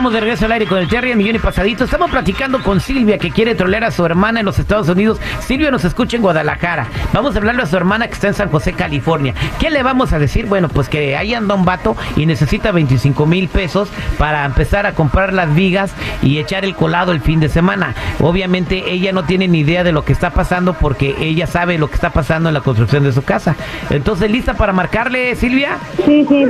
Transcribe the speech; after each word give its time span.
Estamos 0.00 0.14
de 0.14 0.20
regreso 0.20 0.46
al 0.46 0.52
aire 0.52 0.66
con 0.66 0.78
el 0.78 0.88
Terry, 0.88 1.10
el 1.10 1.18
millón 1.18 1.36
y 1.36 1.38
pasadito. 1.40 1.84
Estamos 1.84 2.10
platicando 2.10 2.62
con 2.62 2.80
Silvia, 2.80 3.18
que 3.18 3.30
quiere 3.30 3.54
trolear 3.54 3.84
a 3.84 3.90
su 3.90 4.02
hermana 4.02 4.40
en 4.40 4.46
los 4.46 4.58
Estados 4.58 4.88
Unidos. 4.88 5.20
Silvia 5.40 5.70
nos 5.70 5.84
escucha 5.84 6.16
en 6.16 6.22
Guadalajara. 6.22 6.86
Vamos 7.12 7.34
a 7.34 7.38
hablarle 7.38 7.64
a 7.64 7.66
su 7.66 7.76
hermana 7.76 8.06
que 8.06 8.14
está 8.14 8.28
en 8.28 8.32
San 8.32 8.48
José, 8.48 8.72
California. 8.72 9.34
¿Qué 9.58 9.68
le 9.68 9.82
vamos 9.82 10.14
a 10.14 10.18
decir? 10.18 10.46
Bueno, 10.46 10.70
pues 10.70 10.88
que 10.88 11.18
ahí 11.18 11.34
anda 11.34 11.54
un 11.54 11.66
vato 11.66 11.98
y 12.16 12.24
necesita 12.24 12.72
25 12.72 13.26
mil 13.26 13.48
pesos 13.48 13.90
para 14.16 14.46
empezar 14.46 14.86
a 14.86 14.92
comprar 14.92 15.34
las 15.34 15.54
vigas 15.54 15.92
y 16.22 16.38
echar 16.38 16.64
el 16.64 16.74
colado 16.74 17.12
el 17.12 17.20
fin 17.20 17.38
de 17.38 17.50
semana. 17.50 17.94
Obviamente 18.20 18.90
ella 18.90 19.12
no 19.12 19.24
tiene 19.24 19.48
ni 19.48 19.58
idea 19.58 19.84
de 19.84 19.92
lo 19.92 20.06
que 20.06 20.14
está 20.14 20.30
pasando 20.30 20.72
porque 20.72 21.14
ella 21.20 21.46
sabe 21.46 21.76
lo 21.76 21.88
que 21.88 21.96
está 21.96 22.08
pasando 22.08 22.48
en 22.48 22.54
la 22.54 22.62
construcción 22.62 23.04
de 23.04 23.12
su 23.12 23.20
casa. 23.20 23.54
Entonces, 23.90 24.30
¿lista 24.30 24.54
para 24.54 24.72
marcarle, 24.72 25.36
Silvia? 25.36 25.76
Sí, 26.06 26.24
sí. 26.26 26.46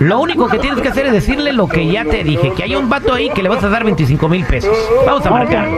Lo 0.00 0.18
único 0.18 0.48
que 0.48 0.58
tienes 0.58 0.80
que 0.80 0.88
hacer 0.88 1.06
es 1.06 1.12
decirle 1.12 1.52
lo 1.52 1.68
que 1.68 1.86
ya 1.86 2.04
te 2.04 2.24
dije, 2.24 2.52
que 2.52 2.63
hay 2.64 2.74
un 2.74 2.88
vato 2.88 3.12
ahí 3.12 3.28
que 3.28 3.42
le 3.42 3.50
vas 3.50 3.62
a 3.62 3.68
dar 3.68 3.84
25 3.84 4.26
mil 4.26 4.42
pesos. 4.46 4.74
Vamos 5.04 5.26
a 5.26 5.30
marcar. 5.30 5.68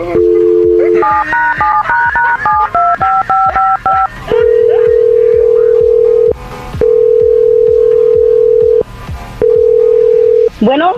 Bueno, 10.60 10.92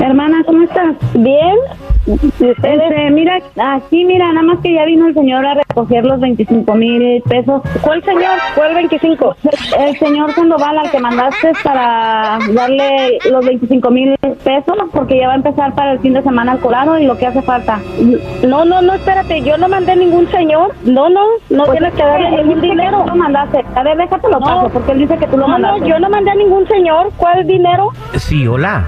hermana, 0.00 0.42
¿cómo 0.44 0.64
estás? 0.64 0.96
Bien. 1.14 1.83
Este, 2.06 3.10
mira, 3.10 3.38
aquí 3.56 4.04
mira, 4.04 4.28
nada 4.32 4.42
más 4.46 4.58
que 4.62 4.74
ya 4.74 4.84
vino 4.84 5.06
el 5.08 5.14
señor 5.14 5.46
a 5.46 5.54
recoger 5.54 6.04
los 6.04 6.20
25 6.20 6.74
mil 6.74 7.22
pesos. 7.22 7.62
¿Cuál 7.80 8.02
señor? 8.04 8.38
¿Cuál 8.54 8.74
25? 8.74 9.36
El 9.78 9.96
señor 9.98 10.32
Sandoval 10.32 10.78
al 10.78 10.90
que 10.90 10.98
mandaste 11.00 11.52
para 11.62 12.38
darle 12.52 13.18
los 13.30 13.44
25 13.46 13.90
mil 13.90 14.14
pesos 14.44 14.76
porque 14.92 15.18
ya 15.18 15.28
va 15.28 15.32
a 15.32 15.36
empezar 15.36 15.74
para 15.74 15.92
el 15.92 15.98
fin 16.00 16.12
de 16.14 16.22
semana 16.22 16.52
el 16.52 16.58
colado 16.60 16.98
y 16.98 17.06
lo 17.06 17.16
que 17.16 17.26
hace 17.26 17.40
falta. 17.42 17.80
No, 18.46 18.64
no, 18.64 18.82
no, 18.82 18.94
espérate, 18.94 19.40
yo 19.42 19.56
no 19.56 19.68
mandé 19.68 19.96
ningún 19.96 20.28
señor. 20.30 20.74
No, 20.84 21.08
no, 21.08 21.22
no 21.50 21.64
Pues 21.64 21.78
tienes 21.78 21.94
que 21.94 22.02
darle 22.04 22.30
ningún 22.42 22.60
dinero. 22.60 23.00
tú 23.02 23.08
lo 23.10 23.16
mandaste. 23.16 23.64
A 23.74 23.82
ver, 23.82 23.96
déjatelo 23.96 24.40
No. 24.40 24.44
paso 24.46 24.68
porque 24.70 24.92
él 24.92 24.98
dice 24.98 25.16
que 25.16 25.26
tú 25.26 25.36
lo 25.38 25.46
No, 25.46 25.52
mandaste. 25.52 25.80
no, 25.80 25.86
yo 25.86 25.98
no 25.98 26.10
mandé 26.10 26.30
a 26.30 26.34
ningún 26.34 26.66
señor. 26.68 27.10
¿Cuál 27.16 27.46
dinero? 27.46 27.88
Sí, 28.16 28.46
hola. 28.46 28.84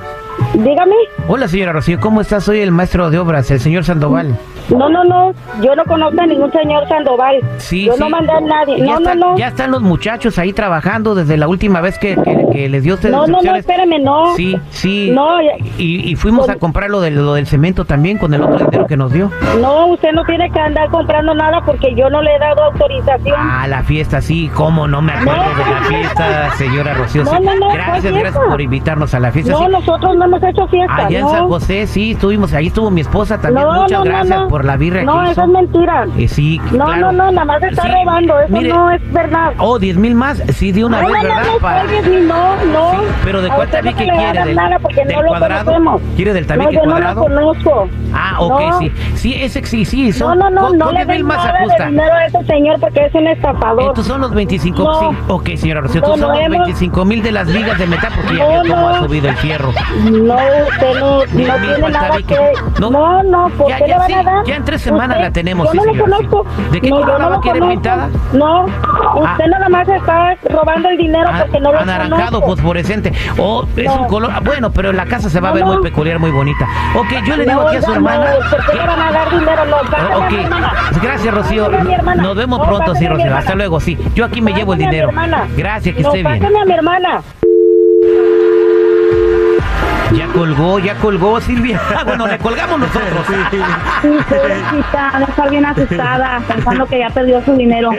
Dígame. 0.54 0.94
Hola, 1.28 1.48
señora 1.48 1.72
Rocío, 1.72 1.98
¿cómo 2.00 2.20
estás? 2.20 2.44
Soy 2.44 2.60
el 2.60 2.70
maestro 2.70 3.10
de 3.10 3.18
obras, 3.18 3.50
el 3.50 3.60
señor 3.60 3.84
Sandoval. 3.84 4.36
No, 4.70 4.88
no, 4.88 5.04
no, 5.04 5.32
yo 5.62 5.76
no 5.76 5.84
conozco 5.84 6.20
a 6.20 6.26
ningún 6.26 6.50
señor 6.50 6.88
Sandoval. 6.88 7.36
Sí, 7.58 7.84
yo 7.84 7.92
sí. 7.94 8.00
no 8.00 8.08
mandé 8.10 8.32
a 8.32 8.40
nadie. 8.40 8.78
No, 8.82 8.98
no, 8.98 9.14
no. 9.14 9.36
Ya 9.38 9.48
están 9.48 9.70
los 9.70 9.80
muchachos 9.82 10.38
ahí 10.38 10.52
trabajando 10.52 11.14
desde 11.14 11.36
la 11.36 11.46
última 11.46 11.80
vez 11.80 11.98
que, 11.98 12.16
que- 12.16 12.46
que 12.52 12.68
les 12.68 12.82
dio 12.82 12.94
usted 12.94 13.10
No, 13.10 13.26
no, 13.28 13.40
no, 13.42 13.54
espérame, 13.54 14.02
no. 14.02 14.34
Sí, 14.34 14.56
sí. 14.70 15.10
No, 15.12 15.40
ya- 15.40 15.56
y, 15.78 16.10
y 16.10 16.16
fuimos 16.16 16.46
Con- 16.46 16.54
a 16.54 16.58
comprar 16.58 16.90
lo, 16.90 17.00
del- 17.00 17.14
lo 17.14 17.34
del 17.34 17.46
cemento 17.46 17.84
también 17.84 18.18
con 18.18 18.34
el 18.34 18.42
otro 18.42 18.58
dinero 18.66 18.86
que 18.86 18.96
nos 18.96 19.12
dio. 19.12 19.30
No, 19.60 19.86
usted 19.86 20.10
no 20.12 20.24
tiene 20.24 20.50
que 20.50 20.58
andar 20.58 20.90
comprando 20.90 21.32
nada 21.34 21.60
porque 21.64 21.94
yo 21.94 22.10
no 22.10 22.20
le 22.22 22.34
he 22.34 22.38
dado 22.38 22.64
autorización. 22.64 23.36
Ah, 23.38 23.66
la 23.68 23.84
fiesta, 23.84 24.20
sí, 24.20 24.50
cómo 24.52 24.88
no 24.88 25.00
me 25.00 25.12
acuerdo 25.12 25.42
No. 25.44 25.64
de 25.64 25.70
la 25.70 25.80
fiesta, 25.86 26.50
señora 26.56 26.94
Rocío. 26.94 27.22
No, 27.24 27.30
sí. 27.36 27.42
no, 27.44 27.54
no, 27.56 27.68
gracias, 27.72 28.12
¿cuál 28.12 28.22
gracias 28.22 28.44
por 28.48 28.60
invitarnos 28.60 29.14
a 29.14 29.20
la 29.20 29.30
fiesta. 29.30 29.52
no, 29.52 29.58
sí. 29.60 29.68
nosotros 29.70 30.16
no 30.16 30.25
hemos 30.26 30.42
hecho 30.42 30.66
fiesta. 30.68 30.96
Allá 30.96 31.18
en 31.18 31.24
no. 31.24 31.30
San 31.30 31.48
José, 31.48 31.86
sí, 31.86 32.12
estuvimos, 32.12 32.52
ahí 32.52 32.66
estuvo 32.68 32.90
mi 32.90 33.00
esposa 33.00 33.40
también. 33.40 33.66
No, 33.66 33.72
Muchas 33.82 33.90
no, 33.98 34.04
no, 34.04 34.10
gracias 34.10 34.40
no. 34.40 34.48
por 34.48 34.64
la 34.64 34.76
birra 34.76 35.02
No, 35.02 35.14
que 35.24 35.30
eso 35.30 35.32
hizo. 35.32 35.42
es 35.42 35.48
mentira. 35.48 36.06
Eh, 36.18 36.28
sí, 36.28 36.60
No, 36.72 36.84
claro. 36.84 37.00
no, 37.00 37.12
no, 37.12 37.30
nada 37.32 37.44
más 37.44 37.62
está 37.62 37.82
Sí, 37.82 37.88
robando. 37.88 38.38
Eso 38.40 38.52
mire, 38.52 38.68
no 38.68 38.90
es 38.90 39.12
verdad. 39.12 39.52
Oh, 39.58 39.78
10 39.78 39.96
mil 39.96 40.14
más, 40.14 40.42
sí, 40.54 40.72
de 40.72 40.84
una 40.84 41.00
no, 41.02 41.08
vez, 41.08 41.16
no, 41.16 41.22
¿verdad? 41.22 41.42
no, 41.46 41.52
no, 41.54 41.58
Para- 41.58 41.84
ni 41.84 42.16
no, 42.26 42.56
no. 42.72 42.90
Sí, 42.92 43.06
pero 43.24 43.42
¿de 43.42 43.48
cuál 43.48 43.66
no 43.68 43.72
tabique 43.72 43.94
quiere? 44.04 44.38
¿Del, 44.38 44.46
del 44.48 44.56
no 44.56 45.28
cuadrado? 45.28 45.64
conocemos. 45.64 46.02
¿Quiere 46.16 46.32
del 46.34 46.42
No, 46.46 46.48
tabique 46.54 46.74
yo 46.74 46.80
cuadrado? 46.82 47.28
no 47.28 47.28
lo 47.28 47.46
conozco. 47.46 47.88
Ah, 48.12 48.36
ok, 48.40 48.60
No. 48.60 48.78
sí. 48.78 48.92
Sí, 49.14 49.34
ese 49.34 49.64
sí, 49.64 49.84
sí. 49.84 50.06
No, 50.08 50.12
Son, 50.14 50.38
no, 50.38 50.50
no, 50.50 50.72
no 50.72 50.84
con 50.86 50.94
le 50.94 51.04
10 51.04 51.08
mil 51.08 51.16
den 51.18 51.26
más 51.26 51.44
ajusta. 51.44 51.84
de 51.84 51.90
dinero 51.90 52.14
a 52.14 52.24
ese 52.26 52.44
señor 52.44 52.80
porque 52.80 53.04
es 53.06 53.14
un 53.14 53.26
estafador. 53.26 53.82
Estos 53.84 54.06
son 54.06 54.20
los 54.20 54.32
25, 54.34 54.82
No. 54.84 55.00
sí. 55.00 55.16
Ok, 55.28 55.48
señora 55.56 55.80
Rocío, 55.82 56.00
No, 56.00 56.06
estos 56.06 56.20
son 56.20 56.28
no 56.28 56.34
los 56.34 56.44
hemos- 56.46 56.58
25 56.66 57.04
mil 57.04 57.22
de 57.22 57.32
las 57.32 57.52
vigas 57.52 57.78
de 57.78 57.86
metal 57.86 58.12
porque 58.16 58.36
ya 58.36 58.44
No, 58.56 58.62
vio 58.62 58.74
cómo 58.74 58.88
no. 58.88 58.94
ha 58.94 58.98
subido 59.06 59.28
el 59.28 59.36
fierro. 59.36 59.72
No, 60.22 60.34
usted 60.68 61.00
no, 61.00 61.18
no 61.18 61.24
tiene 61.26 61.90
nada 61.90 62.16
que... 62.26 62.52
No. 62.80 62.90
No, 62.90 63.22
no, 63.22 63.48
¿por 63.50 63.68
Ya, 63.68 63.76
qué 63.78 63.80
ya, 63.82 63.86
le 63.86 63.98
van 63.98 64.06
sí, 64.06 64.12
a 64.14 64.22
dar? 64.22 64.44
ya 64.44 64.56
en 64.56 64.64
tres 64.64 64.82
semanas 64.82 65.10
Usted- 65.16 65.20
la 65.24 65.30
tenemos, 65.32 65.66
Yo 65.66 65.72
sí, 65.72 65.78
no 65.78 65.84
lo 65.92 66.00
conozco. 66.04 66.46
¿De 66.70 66.80
qué 66.80 66.90
no, 66.90 67.00
yo 67.06 67.18
no 67.18 67.30
lo 67.30 67.40
querer 67.40 67.58
conozco. 67.60 67.74
pintada? 67.74 68.08
No, 68.32 68.64
usted 68.64 69.44
Ah. 69.44 69.48
nada 69.48 69.68
más 69.68 69.88
está 69.88 70.36
robando 70.48 70.88
el 70.88 70.96
dinero 70.98 71.28
Ah, 71.32 71.38
porque 71.42 71.60
no 71.60 71.72
lo 71.72 71.78
anaranjado, 71.80 72.40
conozco. 72.40 72.46
fosforescente. 72.56 73.12
Oh, 73.38 73.64
es 73.76 73.84
No. 73.86 74.02
un 74.02 74.08
color. 74.08 74.30
ah, 74.34 74.40
Bueno, 74.44 74.70
pero 74.70 74.92
la 74.92 75.04
casa 75.06 75.28
se 75.30 75.40
va 75.40 75.50
a 75.50 75.52
ver 75.52 75.64
muy 75.64 75.78
peculiar, 75.82 76.18
muy 76.18 76.30
bonita. 76.30 76.66
Ok, 76.96 77.08
yo 77.26 77.36
le 77.36 77.44
digo 77.44 77.60
aquí 77.68 77.76
a 77.76 77.82
su 77.82 77.92
hermana. 77.92 78.30
no, 78.30 78.50
¿Por 78.50 78.60
qué 78.66 78.72
que- 78.72 78.78
le 78.78 78.86
van 78.86 79.00
a 79.00 79.12
dar 79.12 79.30
dinero? 79.30 79.64
No, 79.66 79.76
sáqueme 79.90 80.12
a 80.14 80.18
mi 80.28 80.36
ok, 80.36 80.44
hermana. 80.44 80.72
gracias 81.02 81.34
Rocío. 81.34 81.68
Nos 82.16 82.36
vemos 82.36 82.66
pronto, 82.66 82.94
sí, 82.94 83.06
Rocío. 83.08 83.34
Hasta 83.36 83.54
luego, 83.54 83.80
sí. 83.80 83.98
Yo 84.14 84.24
aquí 84.24 84.40
me 84.40 84.52
llevo 84.52 84.72
el 84.74 84.78
dinero. 84.80 85.10
Gracias, 85.56 85.94
que 85.94 86.02
esté 86.02 86.22
bien. 86.22 86.44
a 86.56 86.64
mi 86.64 86.72
hermana. 86.72 87.20
Ya 90.14 90.26
colgó, 90.28 90.78
ya 90.78 90.94
colgó 90.96 91.40
Silvia. 91.40 91.80
Ah, 91.96 92.04
bueno, 92.04 92.26
le 92.26 92.38
colgamos 92.38 92.78
nosotros. 92.78 93.26
Sí, 94.02 94.08
pobrecita, 94.28 95.10
ha 95.14 95.18
de 95.18 95.24
estar 95.24 95.50
bien 95.50 95.66
asustada, 95.66 96.40
pensando 96.46 96.86
que 96.86 96.98
ya 97.00 97.10
perdió 97.10 97.42
su 97.44 97.54
dinero. 97.56 97.90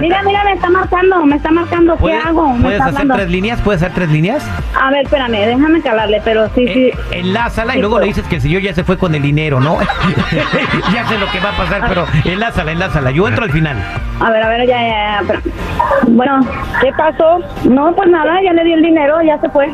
Mira, 0.00 0.22
mira, 0.24 0.44
me 0.44 0.52
está 0.54 0.68
marcando, 0.70 1.24
me 1.24 1.36
está 1.36 1.50
marcando. 1.50 1.94
¿Qué 1.94 2.00
¿Puedes, 2.00 2.24
hago? 2.26 2.48
Me 2.54 2.62
¿puedes 2.62 2.72
está 2.78 2.84
hacer 2.86 2.96
hablando. 3.02 3.14
tres 3.14 3.30
líneas? 3.30 3.60
¿Puedes 3.62 3.82
hacer 3.82 3.94
tres 3.94 4.08
líneas? 4.10 4.44
A 4.80 4.90
ver, 4.90 5.04
espérame, 5.04 5.32
déjame 5.46 5.80
calarle, 5.82 6.20
pero 6.24 6.48
sí, 6.54 6.66
sí. 6.68 6.86
Eh, 6.88 6.94
enlázala 7.12 7.72
y 7.72 7.76
Sí, 7.76 7.80
luego 7.80 7.96
pero- 7.96 8.06
le 8.06 8.08
dices 8.08 8.26
que 8.26 8.36
el 8.36 8.42
señor 8.42 8.62
ya 8.62 8.74
se 8.74 8.82
fue 8.84 8.98
con 8.98 9.14
el 9.14 9.22
dinero, 9.22 9.60
¿no? 9.60 9.78
ya 10.92 11.06
sé 11.08 11.18
lo 11.18 11.30
que 11.30 11.40
va 11.40 11.50
a 11.50 11.56
pasar, 11.56 11.82
pero 11.88 12.06
enlázala, 12.24 12.72
enlázala. 12.72 13.10
Yo 13.12 13.28
entro 13.28 13.44
al 13.44 13.50
final. 13.52 13.76
A 14.20 14.30
ver, 14.30 14.42
a 14.42 14.48
ver, 14.48 14.66
ya, 14.66 14.80
ya, 14.80 15.22
ya. 15.22 15.40
Bueno, 16.08 16.40
¿Qué 16.80 16.90
pasó? 16.96 17.38
no, 17.64 17.94
pues 17.94 18.08
nada, 18.10 18.34
ya 18.44 18.52
le 18.52 18.64
di 18.64 18.72
el 18.72 18.82
dinero, 18.82 19.20
ya 19.22 19.38
se 19.38 19.48
fue. 19.50 19.70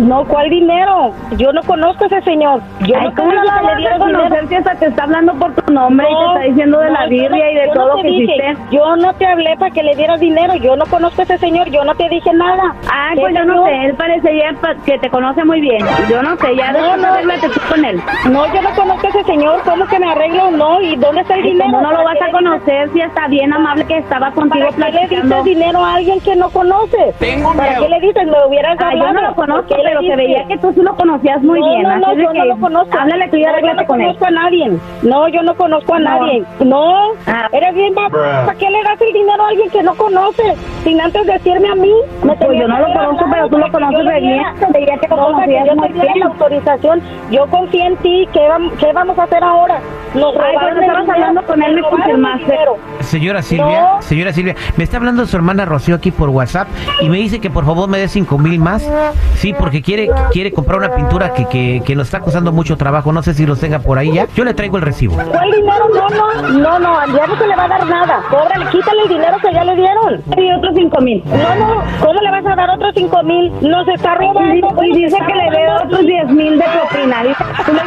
No, 0.00 0.24
¿cuál 0.24 0.48
dinero? 0.50 1.12
Yo 1.36 1.52
no 1.52 1.62
conozco 1.62 2.04
a 2.04 2.06
ese 2.08 2.22
señor. 2.22 2.60
Yo 2.86 2.96
Ay, 2.98 3.08
no 3.08 3.14
¿cómo 3.14 3.32
no 3.32 3.44
la 3.44 3.56
le 3.56 3.62
vas 3.62 3.74
a 3.74 3.76
diera 3.76 3.98
conocer 3.98 4.48
si 4.48 4.54
hasta 4.56 4.74
te 4.76 4.86
está 4.86 5.04
hablando 5.04 5.34
por 5.34 5.54
tu 5.54 5.72
nombre 5.72 6.06
y 6.10 6.14
te 6.14 6.14
No, 6.14 6.32
está 6.34 6.44
diciendo 6.48 6.78
de 6.80 6.90
la 6.90 7.00
no, 7.00 7.04
yo 7.04 7.10
birria 7.10 7.28
no- 7.44 7.50
y 7.50 7.54
de 7.54 7.66
todo 7.74 7.88
no 7.88 7.96
lo 7.96 8.02
que 8.02 8.08
dije. 8.08 8.22
hiciste? 8.24 8.56
Yo 8.70 8.96
no 8.96 9.12
te 9.14 9.26
hablé 9.26 9.56
para 9.58 9.70
que 9.70 9.82
le 9.82 9.94
dieras 9.94 10.18
dinero. 10.18 10.54
Yo 10.56 10.76
no 10.76 10.86
conozco 10.86 11.20
a 11.20 11.24
ese 11.24 11.38
señor. 11.38 11.68
Yo 11.70 11.84
no 11.84 11.94
te 11.94 12.08
dije 12.08 12.32
nada. 12.32 12.74
¿Qué 13.14 13.20
pues 13.20 13.34
yo 13.34 13.44
no 13.44 13.64
sé, 13.66 13.84
él 13.84 13.94
parecería 13.94 14.52
pa- 14.60 14.74
que 14.84 14.98
te 14.98 15.10
conoce 15.10 15.44
muy 15.44 15.60
bien. 15.60 15.84
Yo 16.10 16.22
no 16.22 16.36
sé, 16.36 16.56
ya 16.56 16.72
No, 16.72 16.96
no. 16.96 17.06
arréglate 17.12 17.48
tú 17.50 17.60
con 17.68 17.84
él. 17.84 18.00
No, 18.30 18.46
yo 18.54 18.62
no 18.62 18.70
conozco 18.74 19.06
a 19.06 19.10
ese 19.10 19.24
señor. 19.24 19.60
¿Cómo 19.64 19.86
que 19.86 19.98
me 19.98 20.10
arreglo? 20.10 20.50
No. 20.52 20.80
¿Y 20.80 20.96
dónde 20.96 21.20
está 21.20 21.34
el 21.34 21.46
¿Y 21.46 21.50
dinero? 21.50 21.70
cómo 21.70 21.82
no 21.82 21.90
lo 21.92 21.98
¿Para 22.02 22.18
vas 22.18 22.28
a 22.28 22.32
conocer 22.32 22.90
si 22.92 23.00
está 23.00 23.28
bien 23.28 23.52
amable 23.52 23.84
que 23.86 23.98
estaba 23.98 24.30
contigo 24.32 24.68
¿Para 24.78 24.90
qué 24.90 25.06
le 25.08 25.22
dices 25.22 25.44
dinero 25.44 25.84
a 25.84 25.94
alguien 25.94 26.20
que 26.20 26.34
no 26.34 26.50
conoces? 26.50 27.14
¿Para 27.56 27.78
qué 27.78 27.88
le 27.88 28.00
dices? 28.00 28.24
Me 28.26 28.46
hubieras 28.48 28.76
Ah, 28.80 28.88
hablado. 28.88 29.08
yo 29.08 29.12
no 29.12 29.22
lo 29.28 29.34
conozco, 29.34 29.66
¿Por 29.68 29.76
qué 29.76 29.81
le 29.81 29.81
pero 29.84 30.00
se 30.02 30.16
veía 30.16 30.44
que 30.46 30.58
tú 30.58 30.72
sí 30.72 30.80
lo 30.82 30.94
conocías 30.96 31.42
muy 31.42 31.60
no, 31.60 31.66
bien. 31.68 31.82
No, 31.82 31.96
no, 31.98 32.14
yo 32.14 32.30
que 32.32 32.38
no 32.38 32.44
lo 32.46 32.56
conozco. 32.58 32.98
Háblale 32.98 33.28
tú 33.28 33.36
y 33.36 33.42
No, 33.42 33.48
arréglate 33.50 33.82
no 33.82 33.86
con 33.86 34.00
él. 34.00 34.06
conozco 34.06 34.24
a 34.26 34.30
nadie. 34.30 34.70
No, 35.02 35.28
yo 35.28 35.42
no 35.42 35.54
conozco 35.54 35.94
a 35.94 35.98
No. 35.98 36.10
nadie. 36.10 36.44
No, 36.60 36.94
Ah. 37.26 37.48
eres 37.52 37.74
bien 37.74 37.94
¿Para 37.94 38.54
qué 38.58 38.70
le 38.70 38.82
das 38.82 39.00
el 39.00 39.12
dinero 39.12 39.42
a 39.42 39.48
alguien 39.48 39.70
que 39.70 39.82
no 39.82 39.94
conoces? 39.94 40.56
Sin 40.84 41.00
antes 41.00 41.26
decirme 41.26 41.68
a 41.68 41.74
mí. 41.74 41.92
Me 42.22 42.34
Pues 42.36 42.58
yo 42.58 42.66
no 42.68 42.78
lo 42.78 42.86
conozco, 42.92 43.24
pero 43.30 43.48
tú 43.48 43.58
lo 43.58 43.70
conoces 43.70 44.04
de 44.06 44.20
bien. 44.20 44.42
Se 44.58 44.66
veía 44.72 44.96
que 44.98 45.08
lo 45.08 45.16
No, 45.16 45.26
conocías 45.32 45.66
yo 45.66 45.76
muy 45.76 45.88
bien. 45.88 46.18
la 46.18 46.26
autorización. 46.26 47.02
Yo 47.30 47.46
confío 47.46 47.84
en 47.84 47.96
ti. 47.98 48.28
¿Qué, 48.32 48.40
vam- 48.48 48.70
qué 48.78 48.92
vamos 48.92 49.18
a 49.18 49.24
hacer 49.24 49.42
ahora? 49.44 49.78
Nos 50.14 50.34
Ay, 50.36 50.54
estabas 50.80 51.08
hablando 51.08 51.42
con 51.42 51.62
él, 51.62 51.74
me 51.74 51.82
confirmaste. 51.82 52.58
Señora 53.00 53.42
Silvia, 53.42 53.80
No. 53.94 54.02
señora 54.02 54.32
Silvia, 54.32 54.54
me 54.76 54.84
está 54.84 54.98
hablando 54.98 55.26
su 55.26 55.36
hermana 55.36 55.64
Rocío 55.64 55.94
aquí 55.96 56.10
por 56.10 56.28
WhatsApp 56.28 56.68
y 57.00 57.08
me 57.08 57.16
dice 57.18 57.40
que 57.40 57.48
por 57.50 57.64
favor 57.64 57.88
me 57.88 57.98
dé 57.98 58.08
cinco 58.08 58.38
mil 58.38 58.58
más. 58.58 58.88
Sí, 59.36 59.54
porque 59.58 59.82
quiere 59.82 60.10
quiere 60.30 60.52
comprar 60.52 60.78
una 60.78 60.94
pintura 60.94 61.32
que, 61.32 61.46
que, 61.46 61.82
que 61.84 61.94
nos 61.96 62.06
está 62.08 62.20
costando 62.20 62.52
mucho 62.52 62.76
trabajo. 62.76 63.12
No 63.12 63.22
sé 63.22 63.34
si 63.34 63.46
los 63.46 63.58
tenga 63.60 63.78
por 63.80 63.98
ahí 63.98 64.12
ya. 64.12 64.26
Yo 64.34 64.44
le 64.44 64.54
traigo 64.54 64.76
el 64.76 64.82
recibo. 64.82 65.14
¿Cuál 65.14 65.50
dinero? 65.50 65.88
No, 65.94 66.08
no, 66.08 66.58
no, 66.58 66.78
no, 66.78 67.16
ya 67.16 67.26
no 67.26 67.36
se 67.36 67.46
le 67.46 67.56
va 67.56 67.64
a 67.64 67.68
dar 67.68 67.86
nada. 67.86 68.20
Cóbrale, 68.30 68.66
quítale 68.66 69.02
el 69.02 69.08
dinero 69.08 69.36
que 69.40 69.52
ya 69.52 69.64
le 69.64 69.74
dieron. 69.76 70.22
Y 70.36 70.52
otros 70.52 70.72
cinco 70.76 71.00
mil. 71.00 71.22
No, 71.24 71.54
no, 71.66 71.82
¿cómo 72.00 72.20
le 72.20 72.30
vas 72.30 72.46
a 72.46 72.54
dar 72.54 72.70
otros 72.70 72.92
cinco 72.94 73.22
mil? 73.22 73.50
Nos 73.62 73.88
está 73.88 74.14
robando. 74.14 74.84
Y 74.84 74.92
dice 75.04 75.16
que 75.26 75.34
le 75.34 75.50
dé 75.50 75.72
otros 75.84 76.00
diez 76.00 76.26
mil 76.28 76.58
de 76.58 76.64
propina. 76.64 77.22
Dice, 77.22 77.44
tú 77.66 77.72
le 77.72 77.80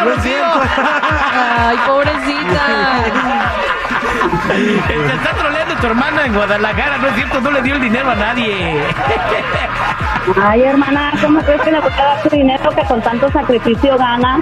Ay, 1.58 1.76
pobrecita. 1.86 2.62
Te 4.86 5.14
está 5.14 5.32
troleando 5.38 5.74
tu 5.76 5.86
hermana 5.86 6.24
en 6.24 6.34
Guadalajara, 6.34 6.98
no 6.98 7.08
es 7.08 7.14
cierto, 7.14 7.40
no 7.40 7.50
le 7.50 7.62
dio 7.62 7.74
el 7.74 7.80
dinero 7.80 8.10
a 8.10 8.14
nadie. 8.14 8.84
Ay, 10.42 10.62
hermana, 10.62 11.12
¿cómo 11.20 11.40
crees 11.40 11.62
que 11.62 11.72
le 11.72 11.80
voy 11.80 11.92
a 11.92 11.96
dar 11.96 12.22
tu 12.22 12.28
dinero 12.30 12.70
que 12.70 12.84
con 12.84 13.00
tanto 13.02 13.30
sacrificio 13.30 13.96
gana? 13.96 14.40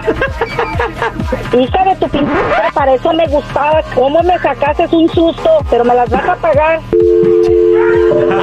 Hija 1.52 1.84
de 1.84 1.96
tu 1.96 2.08
pintura, 2.08 2.70
para 2.74 2.94
eso 2.94 3.12
me 3.12 3.26
gustaba. 3.26 3.82
¿Cómo 3.94 4.22
me 4.22 4.38
sacaste 4.38 4.86
un 4.92 5.08
susto? 5.08 5.50
Pero 5.70 5.84
me 5.84 5.94
las 5.94 6.10
vas 6.10 6.28
a 6.28 6.36
pagar. 6.36 6.80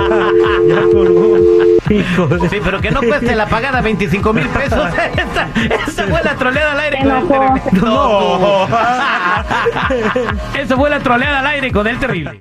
ya 0.67 0.81
colgó. 0.91 1.37
Sí, 1.87 2.59
pero 2.63 2.81
que 2.81 2.91
no 2.91 3.01
cueste 3.01 3.35
la 3.35 3.47
pagada 3.47 3.81
25 3.81 4.33
mil 4.33 4.47
pesos. 4.47 4.87
Esa, 5.15 5.47
esa 5.87 6.07
fue 6.07 6.23
la 6.23 6.35
troleada 6.35 6.71
al 6.71 6.79
aire 6.79 6.99
con 6.99 7.11
el 7.11 7.27
terrible. 7.27 7.61
No. 7.73 8.67
Eso 10.55 10.77
fue 10.77 10.89
la 10.89 10.99
troleada 10.99 11.39
al 11.39 11.47
aire 11.47 11.71
con 11.71 11.87
el 11.87 11.99
terrible. 11.99 12.33